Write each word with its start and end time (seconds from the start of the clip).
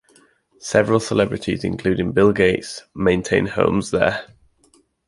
Several 0.57 0.99
celebrities, 0.99 1.63
including 1.63 2.11
Bill 2.11 2.33
Gates, 2.33 2.85
maintain 2.95 3.45
homes 3.45 3.91
there. 3.91 4.25